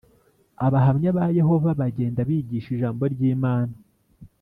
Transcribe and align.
Abahamya 0.65 1.09
ba 1.17 1.25
yehova 1.39 1.69
bagenda 1.79 2.19
bigisha 2.29 2.69
ijambo 2.75 3.03
ry’Imana 3.13 3.73